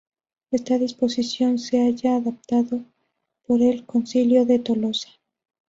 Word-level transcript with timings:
Esta 0.49 0.79
disposición 0.79 1.59
se 1.59 1.77
halla 1.79 2.15
adoptada 2.15 2.83
por 3.45 3.61
el 3.61 3.85
Concilio 3.85 4.45
de 4.47 4.57
Tolosa. 4.57 5.09